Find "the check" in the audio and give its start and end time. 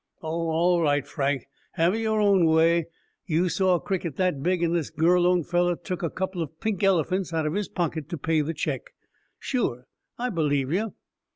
8.41-8.95